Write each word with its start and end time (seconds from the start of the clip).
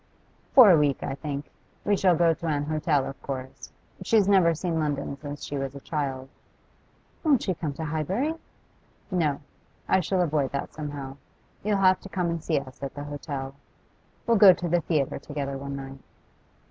'For 0.55 0.71
a 0.71 0.77
week, 0.79 1.03
I 1.03 1.13
think. 1.13 1.47
We 1.85 1.95
shall 1.95 2.15
go 2.15 2.33
to 2.33 2.47
an 2.47 2.63
hotel, 2.63 3.05
of 3.05 3.21
course. 3.21 3.71
She's 4.01 4.27
never 4.27 4.55
seen 4.55 4.79
London 4.79 5.15
since 5.15 5.43
she 5.45 5.57
was 5.59 5.75
a 5.75 5.79
child.' 5.79 6.27
'She 7.21 7.29
won't 7.49 7.59
come 7.61 7.73
to 7.73 7.85
Highbury?' 7.85 8.33
'No. 9.11 9.41
I 9.87 9.99
shall 9.99 10.21
avoid 10.23 10.53
that 10.53 10.73
somehow. 10.73 11.17
You'll 11.63 11.77
have 11.77 11.99
to 11.99 12.09
come 12.09 12.31
and 12.31 12.43
see 12.43 12.59
us 12.59 12.81
at 12.81 12.95
the 12.95 13.03
hotel. 13.03 13.53
We'll 14.25 14.37
go 14.37 14.53
to 14.53 14.67
the 14.67 14.81
theatre 14.81 15.19
together 15.19 15.55
one 15.55 15.75
night. 15.75 15.99